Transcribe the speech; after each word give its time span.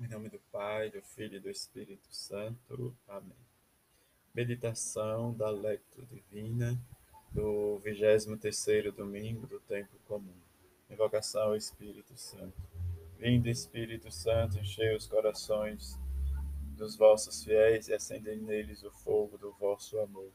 Em 0.00 0.08
nome 0.08 0.30
do 0.30 0.40
Pai, 0.50 0.88
do 0.88 1.02
Filho 1.02 1.36
e 1.36 1.40
do 1.40 1.50
Espírito 1.50 2.08
Santo. 2.10 2.96
Amém. 3.06 3.36
Meditação 4.34 5.34
da 5.34 5.50
Lectio 5.50 6.06
Divina 6.06 6.74
do 7.30 7.78
23º 7.84 8.92
domingo 8.92 9.46
do 9.46 9.60
tempo 9.60 9.94
comum. 10.08 10.40
Invocação 10.88 11.48
ao 11.48 11.56
Espírito 11.56 12.16
Santo. 12.16 12.56
Vinde, 13.18 13.50
Espírito 13.50 14.10
Santo, 14.10 14.58
enchei 14.58 14.96
os 14.96 15.06
corações 15.06 15.98
dos 16.78 16.96
vossos 16.96 17.44
fiéis 17.44 17.88
e 17.88 17.92
acendei 17.92 18.40
neles 18.40 18.82
o 18.82 18.90
fogo 18.90 19.36
do 19.36 19.52
vosso 19.52 20.00
amor. 20.00 20.32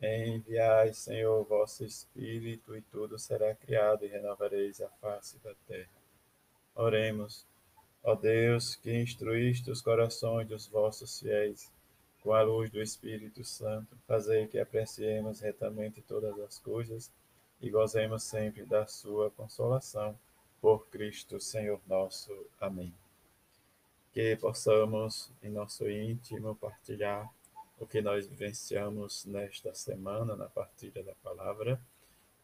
Enviai, 0.00 0.94
Senhor, 0.94 1.42
vosso 1.44 1.84
Espírito, 1.84 2.76
e 2.76 2.82
tudo 2.82 3.18
será 3.18 3.52
criado, 3.52 4.04
e 4.04 4.08
renovareis 4.08 4.80
a 4.80 4.88
face 4.88 5.40
da 5.40 5.56
terra. 5.66 5.90
Oremos. 6.76 7.50
Ó 8.04 8.16
Deus, 8.16 8.74
que 8.74 8.92
instruíste 9.00 9.70
os 9.70 9.80
corações 9.80 10.48
dos 10.48 10.66
vossos 10.66 11.20
fiéis 11.20 11.70
com 12.20 12.32
a 12.32 12.42
luz 12.42 12.68
do 12.68 12.82
Espírito 12.82 13.44
Santo, 13.44 13.96
fazei 14.06 14.46
que 14.48 14.58
apreciemos 14.58 15.40
retamente 15.40 16.02
todas 16.02 16.38
as 16.40 16.58
coisas 16.58 17.12
e 17.60 17.70
gozemos 17.70 18.24
sempre 18.24 18.64
da 18.64 18.86
sua 18.86 19.30
consolação. 19.30 20.18
Por 20.60 20.86
Cristo, 20.88 21.40
Senhor 21.40 21.80
nosso. 21.86 22.32
Amém. 22.60 22.92
Que 24.12 24.36
possamos, 24.36 25.30
em 25.42 25.50
nosso 25.50 25.88
íntimo, 25.88 26.56
partilhar 26.56 27.32
o 27.78 27.86
que 27.86 28.00
nós 28.00 28.26
vivenciamos 28.26 29.24
nesta 29.24 29.74
semana 29.74 30.36
na 30.36 30.46
partilha 30.46 31.02
da 31.02 31.14
palavra, 31.16 31.80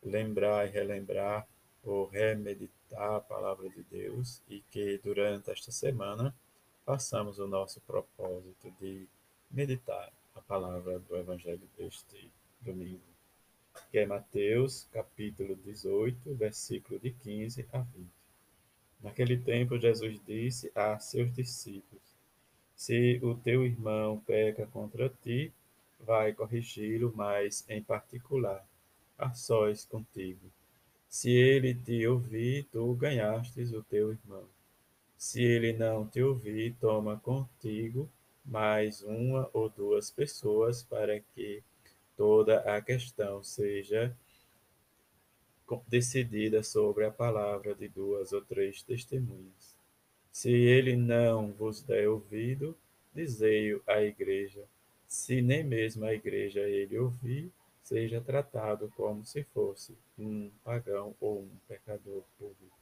lembrar 0.03 0.67
e 0.67 0.71
relembrar 0.71 1.47
ou 1.85 2.07
remeditar 2.07 3.15
a 3.17 3.21
palavra 3.21 3.69
de 3.69 3.83
Deus 3.85 4.43
e 4.49 4.61
que 4.71 4.99
durante 4.99 5.51
esta 5.51 5.71
semana 5.71 6.35
façamos 6.85 7.39
o 7.39 7.47
nosso 7.47 7.81
propósito 7.83 8.71
de 8.81 9.07
meditar 9.51 10.13
a 10.35 10.41
palavra 10.41 10.99
do 10.99 11.17
Evangelho 11.17 11.69
deste 11.77 12.31
domingo, 12.61 13.01
que 13.91 13.99
é 13.99 14.07
Mateus, 14.07 14.87
capítulo 14.93 15.57
18, 15.57 16.35
versículo 16.35 16.99
de 16.99 17.11
15 17.13 17.67
a 17.73 17.79
20. 17.79 18.09
Naquele 19.01 19.39
tempo, 19.39 19.79
Jesus 19.79 20.21
disse 20.27 20.73
a 20.75 20.99
seus 20.99 21.33
discípulos: 21.33 22.03
Se 22.75 23.21
o 23.23 23.35
teu 23.37 23.65
irmão 23.65 24.19
peca 24.27 24.67
contra 24.67 25.09
ti, 25.09 25.53
vai 26.01 26.33
corrigi-lo, 26.33 27.13
mas 27.15 27.65
em 27.69 27.83
particular, 27.83 28.67
a 29.17 29.33
sós 29.33 29.85
contigo 29.85 30.51
se 31.09 31.31
ele 31.31 31.75
te 31.75 32.07
ouvir, 32.07 32.65
tu 32.71 32.95
ganhastes 32.95 33.73
o 33.73 33.83
teu 33.83 34.13
irmão. 34.13 34.45
Se 35.17 35.43
ele 35.43 35.73
não 35.73 36.07
te 36.07 36.23
ouvir, 36.23 36.77
toma 36.81 37.19
contigo 37.19 38.09
mais 38.45 39.03
uma 39.03 39.49
ou 39.53 39.69
duas 39.69 40.11
pessoas 40.11 40.83
para 40.83 41.21
que 41.21 41.63
toda 42.17 42.61
a 42.61 42.81
questão 42.81 43.43
seja 43.43 44.17
decidida 45.87 46.63
sobre 46.63 47.05
a 47.05 47.11
palavra 47.11 47.75
de 47.75 47.89
duas 47.89 48.33
ou 48.33 48.41
três 48.41 48.83
testemunhas. 48.83 49.77
Se 50.33 50.51
ele 50.51 50.97
não 50.97 51.53
vos 51.53 51.83
der 51.83 52.09
ouvido, 52.09 52.77
dizei-o 53.15 53.83
à 53.87 54.03
igreja. 54.03 54.65
Se 55.07 55.43
nem 55.43 55.65
mesmo 55.65 56.05
a 56.05 56.15
igreja 56.15 56.61
ele 56.61 56.99
ouvir, 56.99 57.51
seja 57.89 58.21
tratado 58.21 58.93
como 58.95 59.25
se 59.25 59.43
fosse 59.45 59.97
um 60.19 60.51
pagão 60.63 61.15
ou 61.19 61.41
um 61.41 61.51
pecador 61.67 62.23
público. 62.39 62.77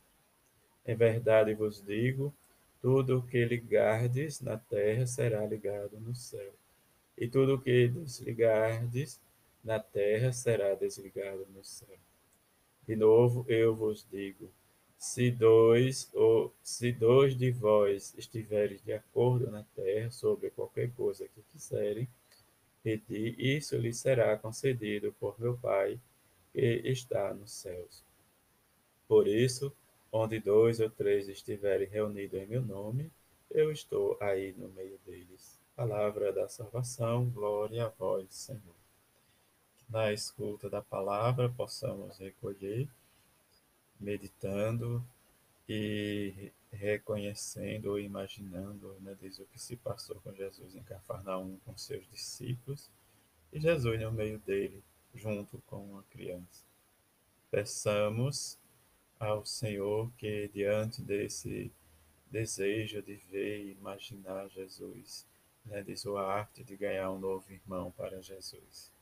Em 0.84 0.96
verdade 0.96 1.54
vos 1.54 1.80
digo, 1.80 2.34
tudo 2.82 3.18
o 3.18 3.22
que 3.22 3.44
ligardes 3.44 4.40
na 4.40 4.58
terra 4.58 5.06
será 5.06 5.46
ligado 5.46 5.96
no 6.00 6.12
céu, 6.12 6.52
e 7.16 7.28
tudo 7.28 7.54
o 7.54 7.60
que 7.60 7.86
desligardes 7.86 9.20
na 9.62 9.78
terra 9.78 10.32
será 10.32 10.74
desligado 10.74 11.46
no 11.54 11.62
céu. 11.62 11.98
De 12.84 12.96
novo 12.96 13.44
eu 13.48 13.76
vos 13.76 14.04
digo, 14.10 14.50
se 14.98 15.30
dois 15.30 16.10
ou 16.14 16.52
se 16.64 16.90
dois 16.90 17.36
de 17.36 17.52
vós 17.52 18.12
estiverem 18.18 18.80
de 18.84 18.92
acordo 18.92 19.48
na 19.52 19.62
terra 19.76 20.10
sobre 20.10 20.50
qualquer 20.50 20.90
coisa 20.96 21.28
que 21.28 21.42
quiserem, 21.52 22.08
pedir, 22.86 23.34
isso 23.40 23.76
lhe 23.76 23.92
será 23.92 24.36
concedido 24.36 25.12
por 25.18 25.34
meu 25.40 25.56
Pai 25.58 25.98
que 26.52 26.82
está 26.84 27.34
nos 27.34 27.50
céus. 27.50 28.04
Por 29.08 29.26
isso, 29.26 29.72
onde 30.12 30.38
dois 30.38 30.78
ou 30.78 30.88
três 30.88 31.28
estiverem 31.28 31.88
reunidos 31.88 32.40
em 32.40 32.46
meu 32.46 32.62
nome, 32.62 33.10
eu 33.50 33.72
estou 33.72 34.16
aí 34.20 34.54
no 34.56 34.68
meio 34.68 35.00
deles. 35.04 35.58
Palavra 35.74 36.32
da 36.32 36.48
salvação, 36.48 37.28
glória 37.28 37.86
a 37.86 37.88
vós, 37.88 38.32
Senhor. 38.32 38.76
Na 39.88 40.12
escuta 40.12 40.70
da 40.70 40.80
palavra, 40.80 41.48
possamos 41.48 42.18
recolher, 42.18 42.88
meditando 43.98 45.04
e 45.68 46.52
reconhecendo 46.76 47.86
ou 47.86 47.98
imaginando, 47.98 48.94
né, 49.00 49.16
diz 49.20 49.38
o 49.38 49.46
que 49.46 49.58
se 49.58 49.76
passou 49.76 50.16
com 50.20 50.34
Jesus 50.34 50.76
em 50.76 50.82
Cafarnaum 50.82 51.58
com 51.64 51.76
seus 51.76 52.08
discípulos 52.10 52.90
e 53.52 53.58
Jesus 53.58 54.00
no 54.00 54.12
meio 54.12 54.38
dele, 54.38 54.82
junto 55.14 55.58
com 55.66 55.84
uma 55.84 56.02
criança. 56.04 56.64
Peçamos 57.50 58.58
ao 59.18 59.44
Senhor 59.46 60.10
que 60.18 60.48
diante 60.48 61.02
desse 61.02 61.72
desejo 62.30 63.02
de 63.02 63.16
ver 63.30 63.64
e 63.64 63.72
imaginar 63.72 64.48
Jesus, 64.50 65.26
né, 65.64 65.82
diz 65.82 66.06
a 66.06 66.20
arte 66.20 66.62
de 66.62 66.76
ganhar 66.76 67.10
um 67.10 67.18
novo 67.18 67.50
irmão 67.52 67.90
para 67.92 68.20
Jesus. 68.20 68.92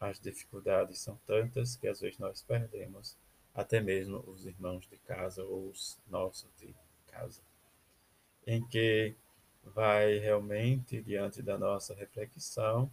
As 0.00 0.18
dificuldades 0.18 0.98
são 0.98 1.16
tantas 1.26 1.76
que 1.76 1.86
às 1.86 2.00
vezes 2.00 2.18
nós 2.18 2.42
perdemos 2.42 3.16
até 3.54 3.80
mesmo 3.80 4.24
os 4.26 4.46
irmãos 4.46 4.88
de 4.88 4.96
casa 4.98 5.44
ou 5.44 5.68
os 5.68 5.98
nossos 6.08 6.50
de 6.58 6.66
casa, 7.12 7.40
em 8.46 8.64
que 8.66 9.14
vai 9.62 10.18
realmente, 10.18 11.00
diante 11.00 11.42
da 11.42 11.58
nossa 11.58 11.94
reflexão, 11.94 12.90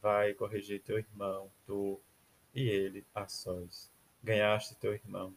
vai 0.00 0.32
corrigir 0.34 0.80
teu 0.82 0.98
irmão, 0.98 1.50
tu 1.66 2.00
e 2.54 2.68
ele 2.68 3.04
a 3.14 3.28
sós. 3.28 3.90
Ganhaste 4.22 4.74
teu 4.76 4.94
irmão. 4.94 5.34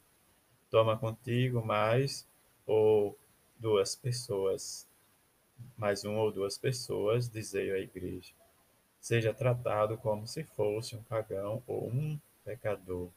Toma 0.70 0.98
contigo 0.98 1.66
mais 1.66 2.26
ou 2.66 3.18
duas 3.58 3.96
pessoas, 3.96 4.88
mais 5.78 6.04
uma 6.04 6.22
ou 6.22 6.32
duas 6.32 6.58
pessoas, 6.58 7.30
dizei 7.30 7.72
à 7.72 7.80
igreja. 7.80 8.32
Seja 9.02 9.34
tratado 9.34 9.98
como 9.98 10.28
se 10.28 10.44
fosse 10.44 10.96
um 10.96 11.04
pagão 11.04 11.64
ou 11.68 11.90
um 11.90 12.20
pecador 12.46 13.10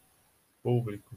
público 0.62 1.17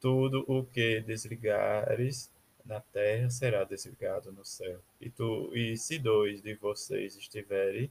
tudo 0.00 0.44
o 0.46 0.64
que 0.64 1.00
desligares 1.00 2.30
na 2.66 2.80
terra 2.80 3.30
será 3.30 3.64
desligado 3.64 4.32
no 4.32 4.44
céu. 4.44 4.80
E, 5.00 5.08
tu, 5.08 5.54
e 5.54 5.76
se 5.76 5.98
dois 5.98 6.42
de 6.42 6.54
vocês 6.54 7.16
estiverem 7.16 7.90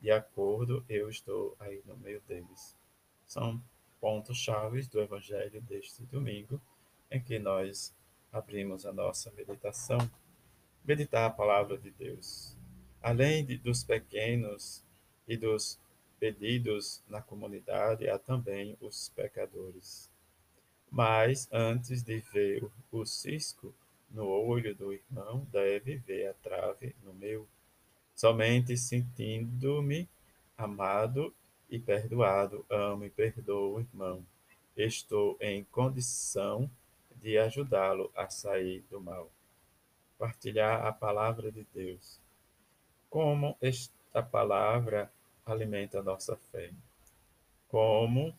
de 0.00 0.10
acordo, 0.10 0.84
eu 0.88 1.08
estou 1.08 1.56
aí 1.58 1.82
no 1.86 1.96
meio 1.96 2.20
deles. 2.26 2.76
São 3.26 3.62
pontos-chave 4.00 4.82
do 4.86 5.00
Evangelho 5.00 5.60
deste 5.62 6.02
domingo, 6.04 6.60
em 7.10 7.20
que 7.20 7.38
nós 7.38 7.94
abrimos 8.32 8.86
a 8.86 8.92
nossa 8.92 9.30
meditação. 9.32 9.98
Meditar 10.84 11.26
a 11.26 11.30
palavra 11.30 11.76
de 11.78 11.90
Deus. 11.90 12.56
Além 13.02 13.44
de, 13.44 13.58
dos 13.58 13.84
pequenos 13.84 14.84
e 15.26 15.36
dos 15.36 15.80
pedidos 16.18 17.02
na 17.08 17.22
comunidade, 17.22 18.08
há 18.08 18.18
também 18.18 18.76
os 18.80 19.08
pecadores. 19.10 20.10
Mas 20.90 21.48
antes 21.52 22.02
de 22.02 22.18
ver 22.18 22.68
o 22.90 23.04
cisco 23.04 23.74
no 24.10 24.26
olho 24.26 24.74
do 24.74 24.92
irmão, 24.92 25.46
deve 25.50 25.96
ver 25.96 26.28
a 26.28 26.34
trave 26.34 26.94
no 27.02 27.12
meu. 27.12 27.46
Somente 28.14 28.76
sentindo-me 28.76 30.08
amado 30.56 31.34
e 31.70 31.78
perdoado, 31.78 32.64
amo 32.68 33.04
e 33.04 33.10
perdoo 33.10 33.74
o 33.74 33.80
irmão. 33.80 34.24
Estou 34.76 35.36
em 35.40 35.64
condição 35.64 36.70
de 37.16 37.38
ajudá-lo 37.38 38.10
a 38.14 38.28
sair 38.28 38.84
do 38.90 39.00
mal. 39.00 39.30
Partilhar 40.18 40.84
a 40.86 40.92
palavra 40.92 41.52
de 41.52 41.66
Deus. 41.74 42.20
Como 43.10 43.56
esta 43.60 44.22
palavra 44.22 45.12
alimenta 45.44 46.00
a 46.00 46.02
nossa 46.02 46.36
fé. 46.36 46.72
Como 47.68 48.34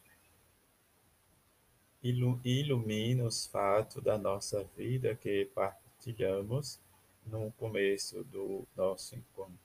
ilumina 2.01 3.25
os 3.25 3.45
fatos 3.47 4.01
da 4.03 4.17
nossa 4.17 4.63
vida 4.77 5.15
que 5.15 5.49
partilhamos 5.53 6.79
no 7.25 7.51
começo 7.53 8.23
do 8.25 8.65
nosso 8.75 9.15
encontro. 9.15 9.57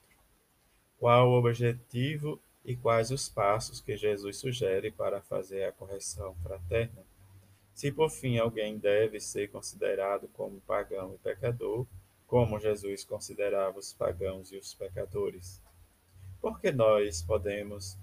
Qual 0.99 1.29
o 1.29 1.39
objetivo 1.39 2.41
e 2.65 2.75
quais 2.75 3.11
os 3.11 3.29
passos 3.29 3.81
que 3.81 3.97
Jesus 3.97 4.39
sugere 4.39 4.91
para 4.91 5.21
fazer 5.21 5.65
a 5.65 5.73
correção 5.73 6.35
fraterna? 6.43 7.05
Se 7.75 7.91
por 7.91 8.11
fim 8.11 8.39
alguém 8.39 8.79
deve 8.79 9.21
ser 9.21 9.51
considerado 9.51 10.29
como 10.29 10.61
pagão 10.61 11.15
e 11.15 11.19
pecador, 11.19 11.87
como 12.27 12.59
Jesus 12.59 13.05
considerava 13.05 13.79
os 13.79 13.93
pagãos 13.93 14.53
e 14.53 14.57
os 14.57 14.75
pecadores. 14.75 15.61
Porque 16.41 16.71
nós 16.71 17.23
podemos 17.23 17.97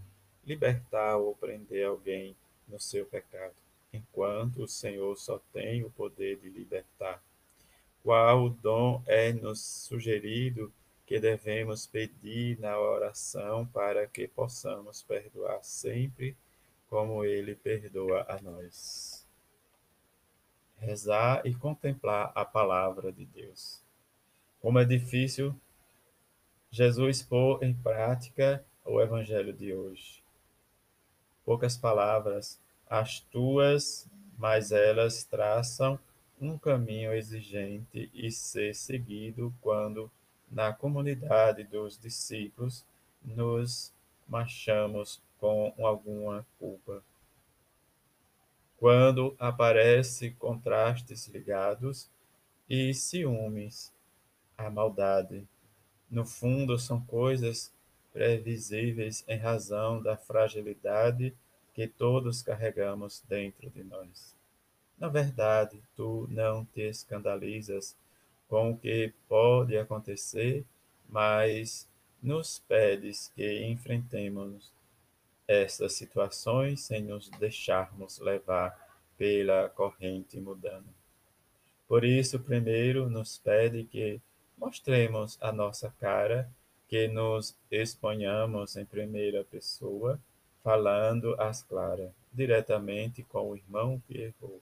libertar 0.45 1.17
ou 1.17 1.35
prender 1.35 1.85
alguém 1.85 2.35
no 2.67 2.79
seu 2.79 3.05
pecado, 3.05 3.53
enquanto 3.93 4.63
o 4.63 4.67
Senhor 4.67 5.15
só 5.17 5.39
tem 5.53 5.83
o 5.83 5.89
poder 5.89 6.37
de 6.37 6.49
libertar. 6.49 7.21
Qual 8.03 8.49
dom 8.49 9.03
é-nos 9.05 9.61
sugerido 9.61 10.71
que 11.05 11.19
devemos 11.19 11.85
pedir 11.85 12.59
na 12.59 12.79
oração 12.79 13.65
para 13.67 14.07
que 14.07 14.27
possamos 14.27 15.03
perdoar 15.03 15.63
sempre 15.63 16.35
como 16.87 17.23
Ele 17.23 17.55
perdoa 17.55 18.25
a 18.27 18.41
nós? 18.41 19.27
Rezar 20.77 21.45
e 21.45 21.53
contemplar 21.53 22.31
a 22.33 22.43
palavra 22.43 23.11
de 23.11 23.25
Deus. 23.25 23.81
Como 24.59 24.79
é 24.79 24.85
difícil 24.85 25.55
Jesus 26.71 27.21
pôr 27.21 27.61
em 27.61 27.73
prática 27.73 28.63
o 28.85 29.01
Evangelho 29.01 29.51
de 29.51 29.73
hoje. 29.73 30.23
Poucas 31.43 31.75
palavras, 31.75 32.57
as 32.91 33.21
tuas, 33.21 34.05
mas 34.37 34.73
elas 34.73 35.23
traçam 35.23 35.97
um 36.41 36.57
caminho 36.57 37.13
exigente 37.13 38.11
e 38.13 38.29
ser 38.29 38.75
seguido 38.75 39.53
quando, 39.61 40.11
na 40.51 40.73
comunidade 40.73 41.63
dos 41.63 41.97
discípulos, 41.97 42.85
nos 43.23 43.93
marchamos 44.27 45.21
com 45.39 45.73
alguma 45.79 46.45
culpa. 46.59 47.01
Quando 48.75 49.37
aparecem 49.39 50.33
contrastes 50.33 51.27
ligados 51.27 52.09
e 52.69 52.93
ciúmes, 52.93 53.93
a 54.57 54.69
maldade. 54.69 55.47
No 56.09 56.25
fundo, 56.25 56.77
são 56.77 56.99
coisas 56.99 57.73
previsíveis 58.11 59.23
em 59.29 59.37
razão 59.37 60.01
da 60.01 60.17
fragilidade 60.17 61.33
que 61.81 61.87
todos 61.87 62.43
carregamos 62.43 63.23
dentro 63.27 63.67
de 63.71 63.83
nós. 63.83 64.35
Na 64.99 65.07
verdade, 65.07 65.81
tu 65.95 66.27
não 66.29 66.63
te 66.63 66.81
escandalizas 66.81 67.97
com 68.47 68.69
o 68.69 68.77
que 68.77 69.11
pode 69.27 69.75
acontecer, 69.75 70.63
mas 71.09 71.89
nos 72.21 72.59
pedes 72.59 73.31
que 73.35 73.65
enfrentemos 73.65 74.71
estas 75.47 75.93
situações 75.93 76.81
sem 76.81 77.01
nos 77.01 77.31
deixarmos 77.31 78.19
levar 78.19 78.77
pela 79.17 79.67
corrente 79.67 80.39
mudando. 80.39 80.93
Por 81.87 82.05
isso, 82.05 82.39
primeiro 82.39 83.09
nos 83.09 83.39
pede 83.39 83.85
que 83.85 84.21
mostremos 84.55 85.35
a 85.41 85.51
nossa 85.51 85.91
cara, 85.99 86.47
que 86.87 87.07
nos 87.07 87.55
exponhamos 87.71 88.75
em 88.75 88.85
primeira 88.85 89.43
pessoa, 89.43 90.19
falando 90.63 91.35
às 91.39 91.63
claras, 91.63 92.11
diretamente 92.31 93.23
com 93.23 93.51
o 93.51 93.55
irmão 93.55 94.01
que 94.07 94.17
errou 94.17 94.61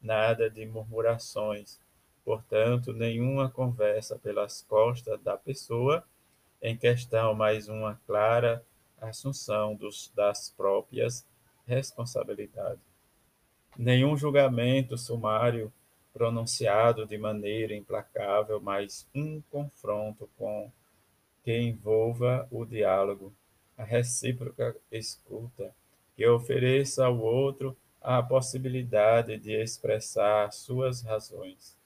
nada 0.00 0.48
de 0.48 0.64
murmurações, 0.66 1.80
portanto, 2.24 2.92
nenhuma 2.92 3.50
conversa 3.50 4.18
pelas 4.18 4.62
costas 4.62 5.20
da 5.22 5.36
pessoa. 5.36 6.04
Em 6.62 6.76
questão, 6.76 7.34
mas 7.34 7.68
uma 7.68 8.00
clara 8.06 8.64
assunção 9.00 9.74
dos, 9.74 10.10
das 10.14 10.50
próprias 10.56 11.26
responsabilidades. 11.66 12.80
Nenhum 13.76 14.16
julgamento 14.16 14.96
sumário 14.96 15.72
pronunciado 16.14 17.04
de 17.04 17.18
maneira 17.18 17.74
implacável, 17.74 18.58
mas 18.58 19.06
um 19.14 19.42
confronto 19.50 20.30
com 20.38 20.70
que 21.44 21.56
envolva 21.58 22.48
o 22.50 22.64
diálogo, 22.64 23.32
a 23.76 23.84
recíproca 23.84 24.76
escuta, 24.90 25.74
que 26.14 26.26
ofereça 26.26 27.04
ao 27.06 27.18
outro 27.18 27.76
a 28.00 28.22
possibilidade 28.22 29.36
de 29.36 29.52
expressar 29.52 30.52
suas 30.52 31.02
razões. 31.02 31.76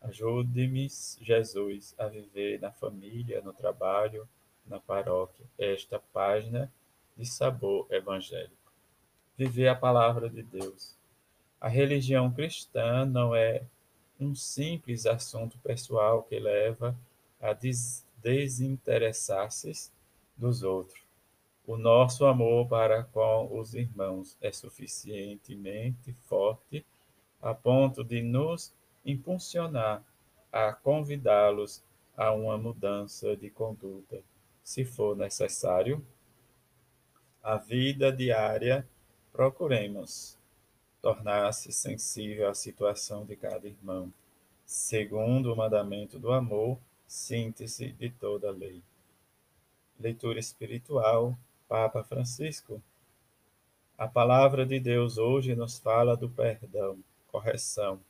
Ajude-me, 0.00 0.88
Jesus, 1.20 1.94
a 1.98 2.06
viver 2.06 2.60
na 2.60 2.72
família, 2.72 3.40
no 3.40 3.52
trabalho, 3.52 4.28
na 4.66 4.80
paróquia, 4.80 5.46
esta 5.58 5.98
página 6.12 6.72
de 7.16 7.24
sabor 7.24 7.86
evangélico. 7.90 8.72
Viver 9.36 9.68
a 9.68 9.74
palavra 9.74 10.28
de 10.28 10.42
Deus. 10.42 10.96
A 11.60 11.68
religião 11.68 12.30
cristã 12.32 13.04
não 13.04 13.34
é 13.34 13.62
um 14.18 14.34
simples 14.34 15.06
assunto 15.06 15.58
pessoal 15.58 16.22
que 16.22 16.38
leva 16.38 16.96
a 17.40 17.52
desinteressar-se 18.22 19.90
dos 20.40 20.64
outros 20.64 21.10
o 21.70 21.76
nosso 21.76 22.26
amor 22.26 22.66
para 22.66 23.04
com 23.04 23.56
os 23.56 23.74
irmãos 23.74 24.36
é 24.40 24.50
suficientemente 24.50 26.12
forte 26.12 26.84
a 27.40 27.54
ponto 27.54 28.02
de 28.02 28.20
nos 28.22 28.74
impulsionar 29.06 30.02
a 30.50 30.72
convidá-los 30.72 31.80
a 32.16 32.32
uma 32.32 32.58
mudança 32.58 33.36
de 33.36 33.48
conduta, 33.50 34.20
se 34.64 34.84
for 34.84 35.16
necessário. 35.16 36.04
A 37.40 37.56
vida 37.56 38.10
diária 38.10 38.84
procuremos 39.32 40.36
tornar-se 41.00 41.70
sensível 41.70 42.48
à 42.48 42.54
situação 42.54 43.24
de 43.24 43.36
cada 43.36 43.68
irmão, 43.68 44.12
segundo 44.66 45.52
o 45.52 45.56
mandamento 45.56 46.18
do 46.18 46.32
amor, 46.32 46.80
síntese 47.06 47.92
de 47.92 48.10
toda 48.10 48.50
lei. 48.50 48.82
Leitura 50.00 50.38
espiritual 50.38 51.36
Papa 51.68 52.02
Francisco. 52.02 52.82
A 53.98 54.08
palavra 54.08 54.64
de 54.64 54.80
Deus 54.80 55.18
hoje 55.18 55.54
nos 55.54 55.78
fala 55.78 56.16
do 56.16 56.26
perdão, 56.30 56.98
correção, 57.28 58.00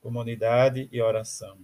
comunidade 0.00 0.88
e 0.92 1.02
oração. 1.02 1.58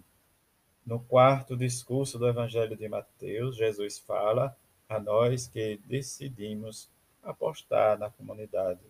No 0.85 0.99
quarto 0.99 1.56
discurso 1.56 2.19
do 2.19 2.26
Evangelho 2.26 2.76
de 2.76 2.88
Mateus, 2.88 3.55
Jesus 3.56 4.00
fala 4.00 4.56
a 4.88 4.99
nós 4.99 5.47
que 5.47 5.81
decidimos 5.85 6.91
apostar 7.23 7.97
na 7.97 8.11
comunidade, 8.11 8.82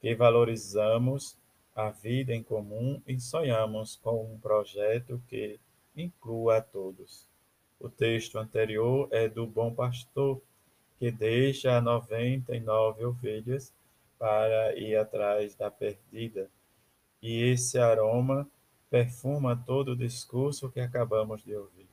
que 0.00 0.14
valorizamos 0.14 1.36
a 1.74 1.90
vida 1.90 2.34
em 2.34 2.42
comum 2.42 3.02
e 3.06 3.20
sonhamos 3.20 3.96
com 3.96 4.32
um 4.32 4.38
projeto 4.38 5.22
que 5.28 5.60
inclua 5.94 6.56
a 6.56 6.62
todos. 6.62 7.28
O 7.78 7.88
texto 7.88 8.38
anterior 8.38 9.08
é 9.12 9.28
do 9.28 9.46
Bom 9.46 9.72
Pastor, 9.74 10.40
que 10.98 11.10
deixa 11.10 11.80
noventa 11.80 12.56
e 12.56 12.60
nove 12.60 13.04
ovelhas 13.04 13.72
para 14.18 14.74
ir 14.76 14.96
atrás 14.96 15.54
da 15.54 15.70
perdida. 15.70 16.50
E 17.22 17.42
esse 17.42 17.78
aroma 17.78 18.48
perfuma 18.88 19.62
todo 19.66 19.90
o 19.90 19.96
discurso 19.96 20.70
que 20.70 20.80
acabamos 20.80 21.44
de 21.44 21.54
ouvir. 21.54 21.88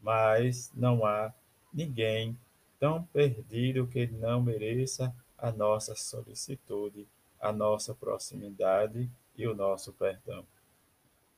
Mas 0.00 0.70
não 0.74 1.04
há 1.04 1.32
ninguém 1.72 2.38
tão 2.78 3.02
perdido 3.04 3.86
que 3.86 4.06
não 4.06 4.42
mereça 4.42 5.14
a 5.36 5.52
nossa 5.52 5.94
solicitude, 5.94 7.06
a 7.38 7.52
nossa 7.52 7.94
proximidade 7.94 9.10
e 9.36 9.46
o 9.46 9.54
nosso 9.54 9.92
perdão. 9.92 10.44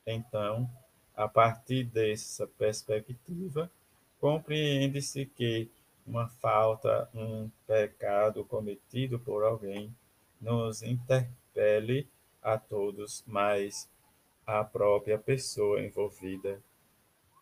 Então, 0.05 0.69
a 1.19 1.27
partir 1.27 1.83
dessa 1.83 2.47
perspectiva, 2.47 3.69
compreende-se 4.21 5.25
que 5.25 5.69
uma 6.07 6.29
falta, 6.29 7.09
um 7.13 7.51
pecado 7.67 8.45
cometido 8.45 9.19
por 9.19 9.43
alguém, 9.43 9.93
nos 10.39 10.81
interpele 10.81 12.07
a 12.41 12.57
todos, 12.57 13.21
mas 13.27 13.89
a 14.47 14.63
própria 14.63 15.19
pessoa 15.19 15.81
envolvida 15.81 16.61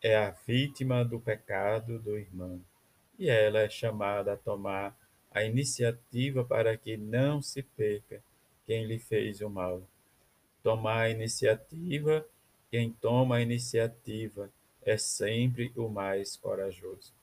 é 0.02 0.18
a 0.18 0.32
vítima 0.32 1.06
do 1.06 1.20
pecado 1.20 2.00
do 2.00 2.18
irmão, 2.18 2.60
e 3.20 3.30
ela 3.30 3.60
é 3.60 3.70
chamada 3.70 4.34
a 4.34 4.38
tomar 4.38 4.98
a 5.30 5.44
iniciativa 5.44 6.44
para 6.44 6.76
que 6.76 6.98
não 6.98 7.44
se 7.44 7.62
perca 7.62 8.24
quem 8.66 8.86
lhe 8.86 8.98
fez 8.98 9.40
o 9.40 9.52
mal. 9.52 9.84
Tomar 10.64 11.02
a 11.02 11.10
iniciativa, 11.12 12.26
quem 12.70 12.92
toma 12.92 13.38
a 13.38 13.42
iniciativa 13.42 14.50
é 14.82 14.98
sempre 14.98 15.72
o 15.76 15.90
mais 15.90 16.36
corajoso. 16.36 17.14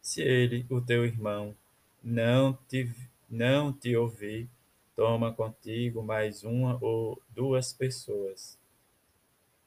Se 0.00 0.22
ele, 0.22 0.66
o 0.68 0.80
teu 0.80 1.04
irmão, 1.04 1.54
não 2.02 2.52
te, 2.68 2.90
não 3.28 3.72
te 3.72 3.96
ouvir, 3.96 4.48
toma 4.94 5.32
contigo 5.32 6.02
mais 6.02 6.44
uma 6.44 6.78
ou 6.82 7.20
duas 7.30 7.72
pessoas. 7.72 8.58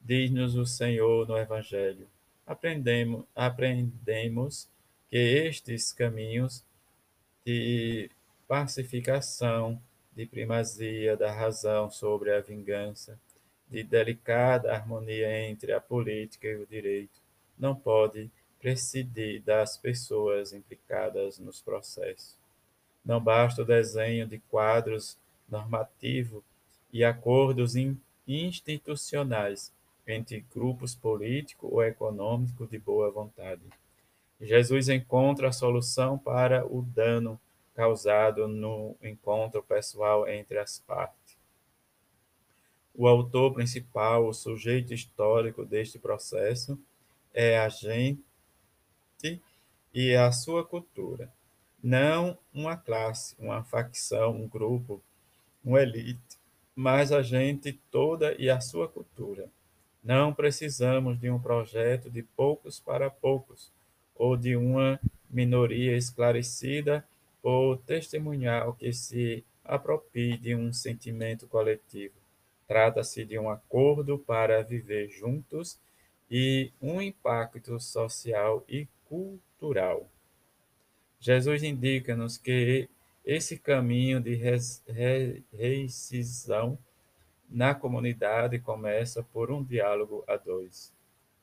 Diz-nos 0.00 0.54
o 0.54 0.64
Senhor 0.64 1.26
no 1.26 1.36
Evangelho. 1.36 2.08
Aprendemos, 2.46 3.24
aprendemos 3.34 4.68
que 5.10 5.16
estes 5.16 5.92
caminhos 5.92 6.64
de 7.44 8.10
pacificação, 8.46 9.80
de 10.14 10.24
primazia 10.24 11.16
da 11.16 11.32
razão 11.32 11.90
sobre 11.90 12.32
a 12.32 12.40
vingança, 12.40 13.18
de 13.70 13.82
delicada 13.82 14.72
harmonia 14.72 15.48
entre 15.48 15.72
a 15.72 15.80
política 15.80 16.46
e 16.46 16.56
o 16.56 16.66
direito, 16.66 17.20
não 17.58 17.74
pode 17.74 18.30
prescindir 18.60 19.42
das 19.42 19.76
pessoas 19.76 20.52
implicadas 20.52 21.38
nos 21.38 21.60
processos. 21.60 22.36
Não 23.04 23.20
basta 23.20 23.62
o 23.62 23.64
desenho 23.64 24.26
de 24.26 24.38
quadros 24.50 25.16
normativos 25.48 26.42
e 26.92 27.04
acordos 27.04 27.74
institucionais 28.26 29.72
entre 30.06 30.44
grupos 30.54 30.94
políticos 30.94 31.70
ou 31.70 31.84
econômicos 31.84 32.68
de 32.68 32.78
boa 32.78 33.10
vontade. 33.10 33.62
Jesus 34.40 34.88
encontra 34.88 35.48
a 35.48 35.52
solução 35.52 36.18
para 36.18 36.66
o 36.66 36.82
dano 36.82 37.40
causado 37.74 38.48
no 38.48 38.96
encontro 39.02 39.62
pessoal 39.62 40.28
entre 40.28 40.58
as 40.58 40.78
partes. 40.80 41.17
O 43.00 43.06
autor 43.06 43.54
principal, 43.54 44.26
o 44.26 44.34
sujeito 44.34 44.92
histórico 44.92 45.64
deste 45.64 46.00
processo, 46.00 46.76
é 47.32 47.56
a 47.56 47.68
gente 47.68 48.20
e 49.94 50.16
a 50.16 50.32
sua 50.32 50.64
cultura, 50.64 51.32
não 51.80 52.36
uma 52.52 52.76
classe, 52.76 53.36
uma 53.38 53.62
facção, 53.62 54.32
um 54.32 54.48
grupo, 54.48 55.00
uma 55.64 55.80
elite, 55.80 56.36
mas 56.74 57.12
a 57.12 57.22
gente 57.22 57.72
toda 57.88 58.34
e 58.36 58.50
a 58.50 58.60
sua 58.60 58.88
cultura. 58.88 59.48
Não 60.02 60.34
precisamos 60.34 61.20
de 61.20 61.30
um 61.30 61.38
projeto 61.38 62.10
de 62.10 62.24
poucos 62.24 62.80
para 62.80 63.08
poucos, 63.08 63.70
ou 64.12 64.36
de 64.36 64.56
uma 64.56 64.98
minoria 65.30 65.96
esclarecida 65.96 67.06
ou 67.44 67.76
testemunhal 67.76 68.72
que 68.72 68.92
se 68.92 69.44
aproprie 69.64 70.36
de 70.36 70.56
um 70.56 70.72
sentimento 70.72 71.46
coletivo. 71.46 72.17
Trata-se 72.68 73.24
de 73.24 73.38
um 73.38 73.48
acordo 73.48 74.18
para 74.18 74.62
viver 74.62 75.08
juntos 75.08 75.80
e 76.30 76.70
um 76.82 77.00
impacto 77.00 77.80
social 77.80 78.62
e 78.68 78.86
cultural. 79.06 80.06
Jesus 81.18 81.62
indica-nos 81.62 82.36
que 82.36 82.90
esse 83.24 83.58
caminho 83.58 84.20
de 84.20 84.38
rescisão 85.50 86.78
na 87.48 87.74
comunidade 87.74 88.58
começa 88.58 89.22
por 89.22 89.50
um 89.50 89.64
diálogo 89.64 90.22
a 90.28 90.36
dois. 90.36 90.92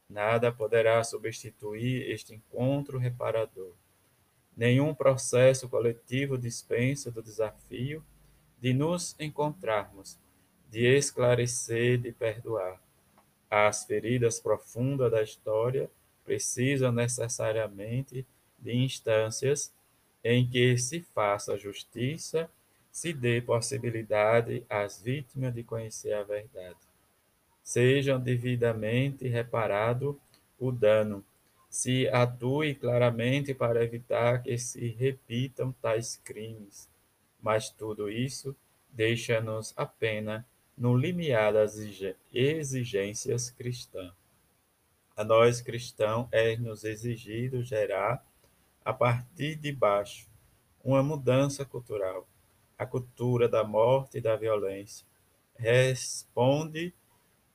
Nada 0.07 0.51
poderá 0.51 1.03
substituir 1.03 2.07
este 2.11 2.35
encontro 2.35 2.99
reparador. 2.99 3.73
Nenhum 4.55 4.93
processo 4.93 5.67
coletivo 5.67 6.37
dispensa 6.37 7.11
do 7.11 7.23
desafio 7.23 8.05
de 8.61 8.73
nos 8.75 9.15
encontrarmos 9.19 10.23
de 10.69 10.85
esclarecer, 10.97 11.97
de 11.97 12.11
perdoar. 12.11 12.81
As 13.49 13.85
feridas 13.85 14.39
profundas 14.39 15.11
da 15.11 15.21
história 15.21 15.89
precisam 16.23 16.91
necessariamente 16.91 18.25
de 18.57 18.75
instâncias 18.75 19.71
em 20.23 20.49
que 20.49 20.77
se 20.77 21.01
faça 21.13 21.57
justiça, 21.57 22.49
se 22.91 23.13
dê 23.13 23.41
possibilidade 23.41 24.65
às 24.69 25.01
vítimas 25.01 25.53
de 25.53 25.63
conhecer 25.63 26.13
a 26.13 26.23
verdade. 26.23 26.79
Sejam 27.63 28.19
devidamente 28.19 29.27
reparado 29.27 30.19
o 30.59 30.71
dano, 30.71 31.23
se 31.69 32.07
atue 32.07 32.73
claramente 32.73 33.53
para 33.53 33.83
evitar 33.83 34.41
que 34.41 34.57
se 34.57 34.87
repitam 34.87 35.73
tais 35.81 36.15
crimes. 36.23 36.89
Mas 37.41 37.69
tudo 37.69 38.09
isso 38.09 38.55
deixa-nos 38.91 39.73
apenas 39.75 40.43
no 40.77 40.95
limiar 40.95 41.53
das 41.53 41.77
exigências 42.33 43.49
cristãs. 43.49 44.13
A 45.15 45.23
nós 45.23 45.61
cristãos 45.61 46.27
é-nos 46.31 46.83
exigido 46.83 47.63
gerar, 47.63 48.25
a 48.83 48.93
partir 48.93 49.55
de 49.55 49.71
baixo, 49.71 50.27
uma 50.83 51.01
mudança 51.01 51.63
cultural, 51.63 52.27
a 52.77 52.85
cultura 52.85 53.47
da 53.47 53.63
morte 53.63 54.17
e 54.17 54.21
da 54.21 54.35
violência. 54.35 55.07
Responde, 55.55 56.93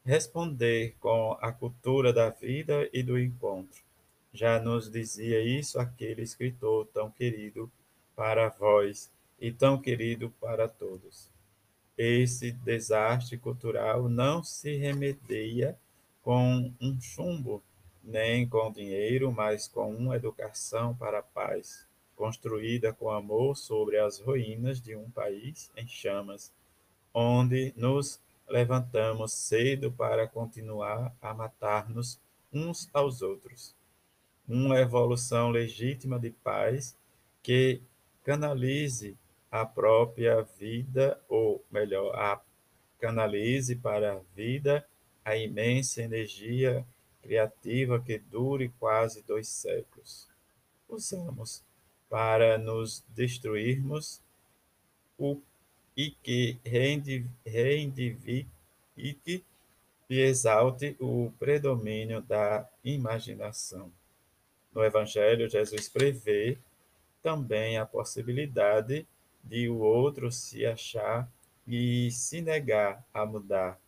responder 0.04 0.96
com 0.98 1.36
a 1.40 1.52
cultura 1.52 2.12
da 2.12 2.30
vida 2.30 2.88
e 2.92 3.02
do 3.02 3.18
encontro. 3.18 3.82
Já 4.32 4.58
nos 4.58 4.90
dizia 4.90 5.42
isso 5.42 5.78
aquele 5.78 6.22
escritor 6.22 6.86
tão 6.86 7.10
querido 7.10 7.70
para 8.16 8.48
vós 8.48 9.12
e 9.38 9.52
tão 9.52 9.78
querido 9.78 10.30
para 10.40 10.66
todos. 10.66 11.30
Esse 12.02 12.52
desastre 12.52 13.36
cultural 13.36 14.08
não 14.08 14.42
se 14.42 14.74
remedia 14.74 15.78
com 16.22 16.72
um 16.80 16.98
chumbo, 16.98 17.62
nem 18.02 18.48
com 18.48 18.72
dinheiro, 18.72 19.30
mas 19.30 19.68
com 19.68 19.94
uma 19.94 20.16
educação 20.16 20.96
para 20.96 21.18
a 21.18 21.22
paz, 21.22 21.86
construída 22.16 22.90
com 22.90 23.10
amor 23.10 23.54
sobre 23.54 23.98
as 23.98 24.18
ruínas 24.18 24.80
de 24.80 24.96
um 24.96 25.10
país 25.10 25.70
em 25.76 25.86
chamas, 25.86 26.50
onde 27.12 27.74
nos 27.76 28.18
levantamos 28.48 29.34
cedo 29.34 29.92
para 29.92 30.26
continuar 30.26 31.14
a 31.20 31.34
matar-nos 31.34 32.18
uns 32.50 32.88
aos 32.94 33.20
outros. 33.20 33.76
Uma 34.48 34.80
evolução 34.80 35.50
legítima 35.50 36.18
de 36.18 36.30
paz 36.30 36.96
que 37.42 37.82
canalize 38.24 39.18
a 39.50 39.64
própria 39.64 40.42
vida, 40.42 41.20
ou 41.28 41.64
melhor, 41.70 42.14
a 42.14 42.40
canalize 42.98 43.74
para 43.76 44.12
a 44.14 44.20
vida 44.34 44.86
a 45.24 45.36
imensa 45.36 46.02
energia 46.02 46.86
criativa 47.22 48.00
que 48.00 48.18
dure 48.18 48.70
quase 48.78 49.22
dois 49.22 49.48
séculos. 49.48 50.28
Usamos 50.88 51.62
para 52.08 52.58
nos 52.58 53.04
destruirmos 53.08 54.20
o 55.18 55.40
e 55.96 56.10
que 56.22 56.58
reivindique 57.44 58.46
e 58.96 60.20
exalte 60.20 60.96
o 60.98 61.32
predomínio 61.38 62.22
da 62.22 62.68
imaginação. 62.82 63.92
No 64.72 64.82
Evangelho, 64.82 65.48
Jesus 65.48 65.88
prevê 65.88 66.58
também 67.22 67.76
a 67.76 67.84
possibilidade 67.84 69.00
de 69.00 69.06
o 69.68 69.78
outro 69.78 70.30
se 70.30 70.64
achar 70.66 71.30
e 71.66 72.10
se 72.10 72.40
negar 72.40 73.04
a 73.12 73.24
mudar, 73.24 73.80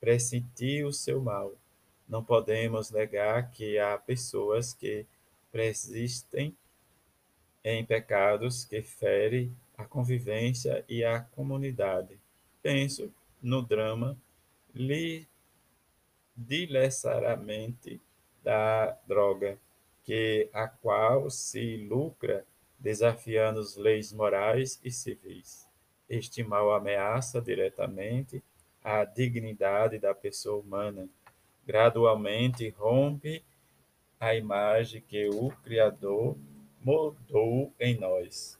pressentir 0.00 0.86
o 0.86 0.92
seu 0.92 1.20
mal. 1.20 1.54
Não 2.08 2.24
podemos 2.24 2.90
negar 2.90 3.50
que 3.50 3.78
há 3.78 3.98
pessoas 3.98 4.72
que 4.72 5.06
persistem 5.50 6.56
em 7.64 7.84
pecados 7.84 8.64
que 8.64 8.82
ferem 8.82 9.54
a 9.76 9.84
convivência 9.84 10.84
e 10.88 11.04
a 11.04 11.20
comunidade. 11.20 12.18
Penso 12.62 13.12
no 13.42 13.62
drama 13.62 14.16
dileceramente 16.36 18.00
da 18.42 18.96
droga, 19.06 19.58
que 20.04 20.48
a 20.52 20.66
qual 20.68 21.28
se 21.28 21.76
lucra 21.76 22.46
desafiando 22.78 23.60
as 23.60 23.76
leis 23.76 24.12
morais 24.12 24.80
e 24.84 24.90
civis. 24.90 25.66
Este 26.08 26.42
mal 26.42 26.72
ameaça 26.72 27.40
diretamente 27.40 28.42
a 28.82 29.04
dignidade 29.04 29.98
da 29.98 30.14
pessoa 30.14 30.60
humana. 30.60 31.08
Gradualmente 31.66 32.68
rompe 32.70 33.44
a 34.18 34.34
imagem 34.34 35.02
que 35.02 35.28
o 35.28 35.50
Criador 35.62 36.36
moldou 36.82 37.72
em 37.78 37.98
nós. 37.98 38.58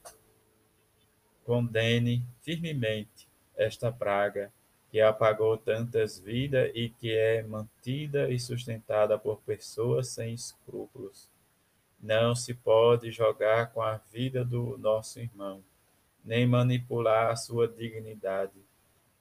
Condene 1.45 2.21
firmemente 2.41 3.27
esta 3.55 3.91
praga 3.91 4.51
que 4.91 5.01
apagou 5.01 5.57
tantas 5.57 6.19
vidas 6.19 6.71
e 6.75 6.89
que 6.89 7.15
é 7.15 7.41
mantida 7.43 8.29
e 8.29 8.39
sustentada 8.39 9.17
por 9.17 9.41
pessoas 9.41 10.09
sem 10.09 10.33
escrúpulos 10.33 11.29
não 12.01 12.33
se 12.33 12.53
pode 12.53 13.11
jogar 13.11 13.71
com 13.73 13.81
a 13.81 13.97
vida 14.11 14.45
do 14.45 14.77
nosso 14.77 15.19
irmão, 15.19 15.61
nem 16.23 16.47
manipular 16.47 17.31
a 17.31 17.35
sua 17.35 17.67
dignidade. 17.67 18.59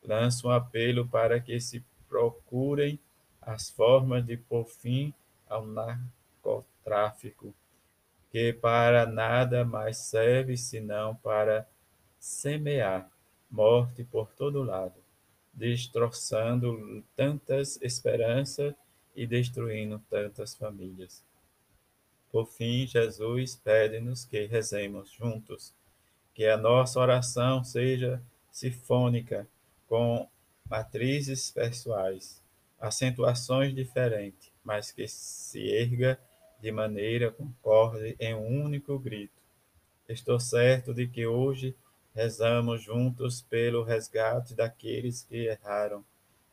Lanço 0.03 0.49
um 0.49 0.51
apelo 0.51 1.07
para 1.07 1.41
que 1.41 1.61
se 1.61 1.85
procurem 2.09 2.99
as 3.43 3.69
formas 3.71 4.25
de 4.25 4.37
pôr 4.37 4.65
fim 4.65 5.13
ao 5.49 5.67
narcotráfico, 5.67 7.55
que 8.31 8.53
para 8.53 9.07
nada 9.07 9.65
mais 9.65 9.97
serve 9.97 10.57
senão 10.57 11.17
para 11.17 11.67
semear 12.19 13.11
morte 13.51 14.05
por 14.05 14.29
todo 14.35 14.63
lado, 14.63 15.01
destroçando 15.53 17.03
tantas 17.17 17.81
esperanças 17.81 18.75
e 19.17 19.27
destruindo 19.27 19.99
tantas 20.11 20.55
famílias. 20.55 21.25
Por 22.31 22.47
fim, 22.47 22.87
Jesus 22.87 23.57
pede-nos 23.57 24.25
que 24.25 24.47
rezemos 24.47 25.11
juntos, 25.11 25.75
que 26.35 26.47
a 26.47 26.57
nossa 26.57 27.01
oração 27.01 27.65
seja 27.65 28.23
sinfônica 28.53 29.49
com 29.89 30.29
matrizes 30.69 31.51
pessoais, 31.51 32.43
acentuações 32.79 33.75
diferentes, 33.75 34.53
mas 34.63 34.91
que 34.93 35.09
se 35.09 35.61
erga 35.69 36.19
de 36.61 36.71
maneira 36.71 37.31
concorde 37.31 38.17
em 38.21 38.35
um 38.35 38.65
único 38.65 38.99
grito. 38.99 39.39
Estou 40.09 40.39
certo 40.39 40.93
de 40.93 41.07
que 41.07 41.27
hoje 41.27 41.75
rezamos 42.15 42.83
juntos 42.83 43.43
pelo 43.43 43.83
resgate 43.85 44.55
daqueles 44.55 45.23
que 45.23 45.47
erraram, 45.47 46.05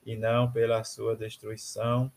e 0.06 0.16
não 0.16 0.52
pela 0.52 0.84
sua 0.84 1.16
destruição, 1.16 2.12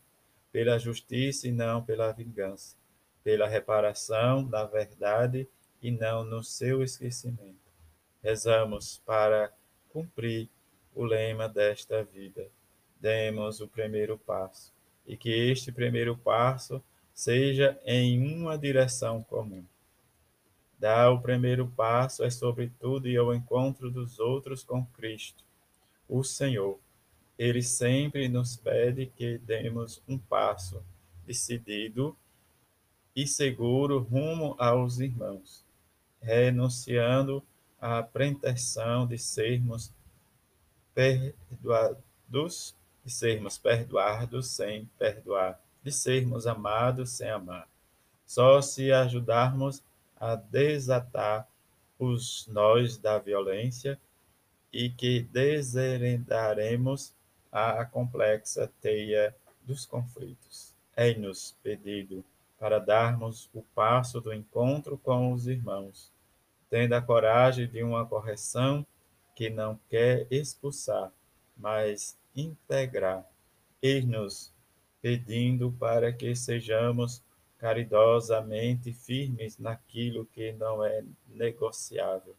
pela 0.51 0.77
justiça 0.77 1.47
e 1.47 1.51
não 1.51 1.83
pela 1.83 2.11
vingança, 2.11 2.75
pela 3.23 3.47
reparação 3.47 4.43
da 4.43 4.65
verdade 4.65 5.47
e 5.81 5.91
não 5.91 6.23
no 6.23 6.43
seu 6.43 6.83
esquecimento. 6.83 7.57
Rezamos 8.21 9.01
para 9.05 9.51
cumprir 9.89 10.49
o 10.93 11.03
lema 11.03 11.47
desta 11.47 12.03
vida. 12.03 12.47
Demos 12.99 13.61
o 13.61 13.67
primeiro 13.67 14.17
passo 14.17 14.73
e 15.07 15.15
que 15.15 15.29
este 15.29 15.71
primeiro 15.71 16.17
passo 16.17 16.83
seja 17.13 17.79
em 17.85 18.21
uma 18.21 18.57
direção 18.57 19.23
comum. 19.23 19.65
Dar 20.77 21.11
o 21.11 21.21
primeiro 21.21 21.67
passo 21.67 22.23
é, 22.23 22.29
sobretudo, 22.29 23.07
ir 23.07 23.17
ao 23.17 23.33
encontro 23.33 23.91
dos 23.91 24.19
outros 24.19 24.63
com 24.63 24.85
Cristo, 24.85 25.43
o 26.07 26.23
Senhor. 26.23 26.79
Ele 27.37 27.61
sempre 27.61 28.29
nos 28.29 28.55
pede 28.55 29.07
que 29.07 29.37
demos 29.39 30.01
um 30.07 30.17
passo 30.17 30.81
decidido 31.25 32.15
e 33.21 33.27
seguro 33.27 33.99
rumo 33.99 34.55
aos 34.57 34.99
irmãos, 34.99 35.65
renunciando 36.21 37.43
à 37.77 38.01
pretensão 38.01 39.05
de 39.05 39.17
sermos 39.17 39.91
perdoados, 40.93 42.73
de 43.03 43.11
sermos 43.11 43.57
perdoados 43.57 44.47
sem 44.47 44.85
perdoar, 44.97 45.59
de 45.83 45.91
sermos 45.91 46.47
amados 46.47 47.09
sem 47.09 47.29
amar. 47.29 47.67
Só 48.25 48.61
se 48.61 48.89
ajudarmos 48.89 49.83
a 50.15 50.35
desatar 50.35 51.45
os 51.99 52.47
nós 52.47 52.97
da 52.97 53.19
violência 53.19 53.99
e 54.71 54.89
que 54.89 55.23
desheredaremos 55.23 57.13
a 57.51 57.83
complexa 57.83 58.71
teia 58.79 59.35
dos 59.63 59.85
conflitos. 59.85 60.73
É-nos 60.95 61.53
pedido 61.61 62.23
para 62.59 62.77
darmos 62.77 63.49
o 63.53 63.61
passo 63.73 64.19
do 64.19 64.33
encontro 64.33 64.97
com 64.97 65.31
os 65.31 65.47
irmãos, 65.47 66.11
tendo 66.69 66.93
a 66.93 67.01
coragem 67.01 67.67
de 67.67 67.81
uma 67.81 68.05
correção 68.05 68.85
que 69.33 69.49
não 69.49 69.79
quer 69.89 70.27
expulsar, 70.29 71.11
mas 71.55 72.19
integrar. 72.35 73.25
Ir-nos 73.81 74.53
pedindo 75.01 75.71
para 75.79 76.11
que 76.11 76.35
sejamos 76.35 77.23
caridosamente 77.57 78.91
firmes 78.93 79.57
naquilo 79.57 80.25
que 80.25 80.51
não 80.53 80.83
é 80.83 81.03
negociável. 81.27 82.35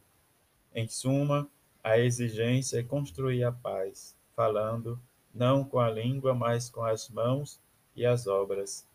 Em 0.75 0.87
suma, 0.87 1.49
a 1.83 1.99
exigência 1.99 2.81
é 2.81 2.83
construir 2.83 3.45
a 3.45 3.53
paz, 3.53 4.15
falando 4.37 5.01
não 5.35 5.65
com 5.65 5.79
a 5.79 5.91
língua, 5.91 6.35
mas 6.35 6.69
com 6.69 6.85
as 6.85 7.09
mãos 7.09 7.59
e 7.97 8.05
as 8.05 8.27
obras. 8.27 8.87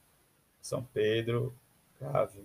São 0.66 0.84
Pedro, 0.84 1.56
Cave. 2.00 2.44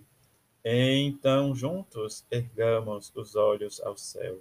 Então, 0.64 1.54
juntos, 1.54 2.24
ergamos 2.30 3.12
os 3.14 3.34
olhos 3.34 3.80
ao 3.80 3.96
céu. 3.96 4.40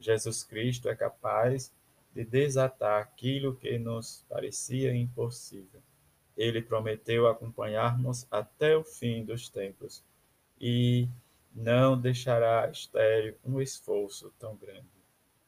Jesus 0.00 0.42
Cristo 0.42 0.88
é 0.88 0.96
capaz 0.96 1.72
de 2.14 2.24
desatar 2.24 3.00
aquilo 3.00 3.54
que 3.54 3.78
nos 3.78 4.24
parecia 4.28 4.94
impossível 4.94 5.80
ele 6.36 6.62
prometeu 6.62 7.26
acompanhar-nos 7.26 8.26
até 8.30 8.76
o 8.76 8.84
fim 8.84 9.24
dos 9.24 9.48
tempos 9.48 10.02
e 10.60 11.08
não 11.54 12.00
deixará 12.00 12.68
estéril 12.70 13.36
um 13.44 13.60
esforço 13.60 14.32
tão 14.38 14.56
grande. 14.56 14.86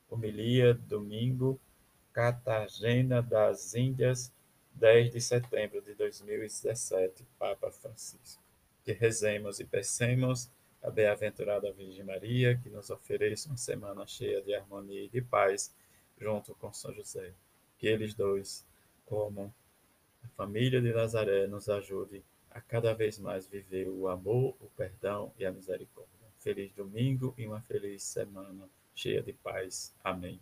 Homilia, 0.09 0.75
domingo, 0.75 1.59
Cartagena 2.13 3.23
das 3.23 3.75
Índias, 3.75 4.33
10 4.75 5.13
de 5.13 5.21
setembro 5.21 5.81
de 5.81 5.95
2017, 5.95 7.25
Papa 7.39 7.71
Francisco. 7.71 8.43
Que 8.85 8.93
rezemos 8.93 9.61
e 9.61 9.65
peçamos 9.65 10.51
a 10.83 10.91
bem-aventurada 10.91 11.73
Virgem 11.73 12.05
Maria, 12.05 12.59
que 12.59 12.69
nos 12.69 12.91
ofereça 12.91 13.49
uma 13.49 13.57
semana 13.57 14.07
cheia 14.07 14.43
de 14.43 14.55
harmonia 14.55 15.03
e 15.03 15.09
de 15.09 15.23
paz, 15.23 15.75
junto 16.19 16.55
com 16.57 16.73
São 16.73 16.93
José. 16.93 17.33
Que 17.79 17.87
eles 17.87 18.15
dois 18.15 18.67
comam 19.07 19.53
a 20.25 20.29
família 20.29 20.81
de 20.81 20.93
Nazaré 20.93 21.47
nos 21.47 21.69
ajude 21.69 22.25
a 22.51 22.61
cada 22.61 22.95
vez 22.95 23.19
mais 23.19 23.47
viver 23.47 23.89
o 23.89 24.09
amor, 24.09 24.57
o 24.61 24.71
perdão 24.77 25.33
e 25.39 25.45
a 25.45 25.53
misericórdia. 25.53 26.13
Feliz 26.39 26.73
domingo 26.73 27.35
e 27.37 27.47
uma 27.47 27.61
feliz 27.61 28.03
semana 28.03 28.69
cheia 28.95 29.23
de 29.23 29.33
paz. 29.33 29.95
Amém. 30.03 30.41